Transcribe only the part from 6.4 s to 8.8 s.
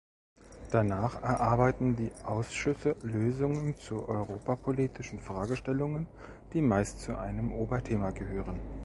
die meist zu einem Oberthema gehören.